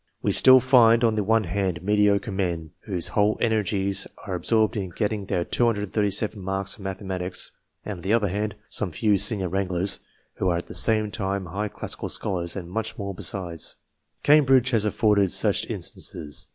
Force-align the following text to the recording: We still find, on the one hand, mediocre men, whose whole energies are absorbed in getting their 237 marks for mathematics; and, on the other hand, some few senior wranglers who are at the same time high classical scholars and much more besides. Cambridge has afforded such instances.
We 0.23 0.31
still 0.31 0.59
find, 0.59 1.03
on 1.03 1.13
the 1.13 1.23
one 1.23 1.43
hand, 1.43 1.83
mediocre 1.83 2.31
men, 2.31 2.71
whose 2.87 3.09
whole 3.09 3.37
energies 3.39 4.07
are 4.25 4.33
absorbed 4.33 4.75
in 4.75 4.89
getting 4.89 5.27
their 5.27 5.45
237 5.45 6.41
marks 6.41 6.73
for 6.73 6.81
mathematics; 6.81 7.51
and, 7.85 7.97
on 7.97 8.01
the 8.01 8.11
other 8.11 8.29
hand, 8.29 8.55
some 8.67 8.91
few 8.91 9.19
senior 9.19 9.47
wranglers 9.47 9.99
who 10.37 10.47
are 10.49 10.57
at 10.57 10.65
the 10.65 10.73
same 10.73 11.11
time 11.11 11.45
high 11.45 11.67
classical 11.69 12.09
scholars 12.09 12.55
and 12.55 12.71
much 12.71 12.97
more 12.97 13.13
besides. 13.13 13.75
Cambridge 14.23 14.71
has 14.71 14.85
afforded 14.85 15.31
such 15.31 15.69
instances. 15.69 16.47